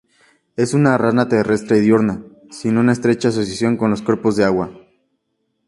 [0.55, 4.71] Es una rana terrestre diurna, sin una estrecha asociación con los cuerpos de agua.